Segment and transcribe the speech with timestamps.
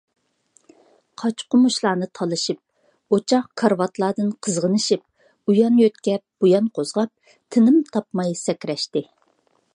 [1.23, 2.59] قاچا- قومۇچلارنى تالىشىپ،
[3.17, 5.05] ئوچاق، كارىۋاتلاردىن قىزغىنىشىپ،
[5.53, 9.07] ئۇيان يۆتكەپ- بۇيان قوزغاپ، تىنىم تاپماي سەكرەشتى.